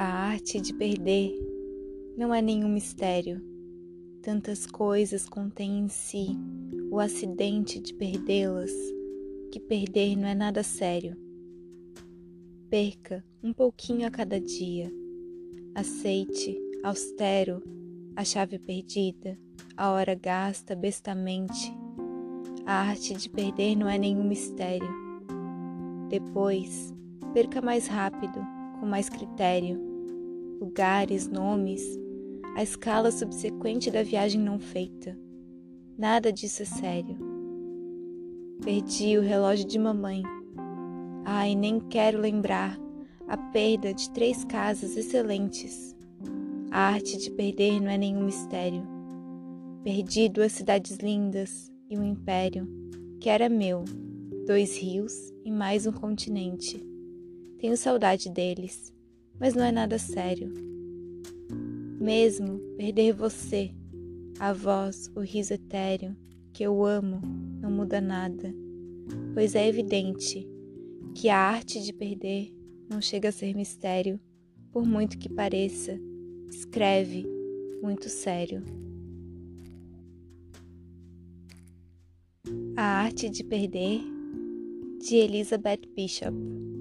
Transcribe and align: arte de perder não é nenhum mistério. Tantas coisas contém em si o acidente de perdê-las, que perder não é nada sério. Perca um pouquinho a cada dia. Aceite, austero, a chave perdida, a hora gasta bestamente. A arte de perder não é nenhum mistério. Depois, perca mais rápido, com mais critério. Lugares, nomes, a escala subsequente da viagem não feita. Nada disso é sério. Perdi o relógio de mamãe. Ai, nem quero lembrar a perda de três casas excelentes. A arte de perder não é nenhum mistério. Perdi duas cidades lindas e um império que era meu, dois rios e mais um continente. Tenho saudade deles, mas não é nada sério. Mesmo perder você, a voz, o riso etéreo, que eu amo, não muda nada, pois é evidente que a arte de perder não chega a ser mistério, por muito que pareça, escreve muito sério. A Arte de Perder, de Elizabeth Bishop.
arte 0.00 0.60
de 0.60 0.72
perder 0.72 1.32
não 2.16 2.32
é 2.32 2.40
nenhum 2.40 2.68
mistério. 2.68 3.42
Tantas 4.22 4.66
coisas 4.66 5.28
contém 5.28 5.80
em 5.80 5.88
si 5.88 6.38
o 6.90 7.00
acidente 7.00 7.80
de 7.80 7.94
perdê-las, 7.94 8.70
que 9.50 9.58
perder 9.58 10.16
não 10.16 10.28
é 10.28 10.34
nada 10.34 10.62
sério. 10.62 11.16
Perca 12.68 13.24
um 13.42 13.52
pouquinho 13.52 14.06
a 14.06 14.10
cada 14.10 14.40
dia. 14.40 14.92
Aceite, 15.74 16.56
austero, 16.84 17.62
a 18.14 18.24
chave 18.24 18.58
perdida, 18.58 19.38
a 19.76 19.90
hora 19.90 20.14
gasta 20.14 20.76
bestamente. 20.76 21.72
A 22.66 22.74
arte 22.74 23.14
de 23.14 23.28
perder 23.28 23.74
não 23.74 23.88
é 23.88 23.98
nenhum 23.98 24.24
mistério. 24.24 24.88
Depois, 26.08 26.92
perca 27.32 27.60
mais 27.62 27.86
rápido, 27.86 28.38
com 28.82 28.86
mais 28.86 29.08
critério. 29.08 29.80
Lugares, 30.60 31.28
nomes, 31.28 31.80
a 32.56 32.64
escala 32.64 33.12
subsequente 33.12 33.92
da 33.92 34.02
viagem 34.02 34.40
não 34.40 34.58
feita. 34.58 35.16
Nada 35.96 36.32
disso 36.32 36.62
é 36.62 36.64
sério. 36.64 37.16
Perdi 38.60 39.16
o 39.16 39.22
relógio 39.22 39.68
de 39.68 39.78
mamãe. 39.78 40.24
Ai, 41.24 41.54
nem 41.54 41.78
quero 41.78 42.18
lembrar 42.18 42.76
a 43.28 43.36
perda 43.36 43.94
de 43.94 44.10
três 44.10 44.44
casas 44.44 44.96
excelentes. 44.96 45.94
A 46.72 46.80
arte 46.80 47.16
de 47.18 47.30
perder 47.30 47.80
não 47.80 47.88
é 47.88 47.96
nenhum 47.96 48.24
mistério. 48.24 48.82
Perdi 49.84 50.28
duas 50.28 50.50
cidades 50.50 50.96
lindas 50.96 51.70
e 51.88 51.96
um 51.96 52.02
império 52.02 52.66
que 53.20 53.28
era 53.28 53.48
meu, 53.48 53.84
dois 54.44 54.76
rios 54.76 55.32
e 55.44 55.52
mais 55.52 55.86
um 55.86 55.92
continente. 55.92 56.91
Tenho 57.62 57.76
saudade 57.76 58.28
deles, 58.28 58.92
mas 59.38 59.54
não 59.54 59.62
é 59.62 59.70
nada 59.70 59.96
sério. 59.96 60.52
Mesmo 62.00 62.58
perder 62.76 63.12
você, 63.12 63.70
a 64.40 64.52
voz, 64.52 65.08
o 65.14 65.20
riso 65.20 65.54
etéreo, 65.54 66.16
que 66.52 66.64
eu 66.64 66.84
amo, 66.84 67.20
não 67.60 67.70
muda 67.70 68.00
nada, 68.00 68.52
pois 69.32 69.54
é 69.54 69.68
evidente 69.68 70.44
que 71.14 71.28
a 71.28 71.38
arte 71.38 71.80
de 71.80 71.92
perder 71.92 72.52
não 72.90 73.00
chega 73.00 73.28
a 73.28 73.32
ser 73.32 73.54
mistério, 73.54 74.18
por 74.72 74.84
muito 74.84 75.16
que 75.16 75.28
pareça, 75.28 75.96
escreve 76.50 77.24
muito 77.80 78.08
sério. 78.08 78.64
A 82.76 82.82
Arte 82.82 83.30
de 83.30 83.44
Perder, 83.44 84.00
de 84.98 85.14
Elizabeth 85.14 85.82
Bishop. 85.94 86.71